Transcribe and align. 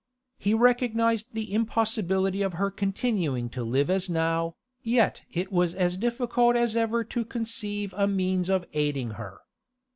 He 0.39 0.55
recognised 0.55 1.27
the 1.33 1.53
impossibility 1.53 2.41
of 2.41 2.53
her 2.53 2.71
continuing 2.71 3.49
to 3.49 3.63
live 3.63 3.87
as 3.87 4.09
now, 4.09 4.55
yet 4.81 5.21
it 5.31 5.51
was 5.51 5.75
as 5.75 5.95
difficult 5.95 6.55
as 6.55 6.75
ever 6.75 7.03
to 7.03 7.23
conceive 7.23 7.93
a 7.95 8.07
means 8.07 8.49
of 8.49 8.65
aiding 8.73 9.11
her. 9.11 9.41